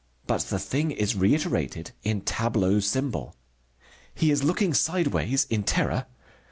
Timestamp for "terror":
5.61-6.07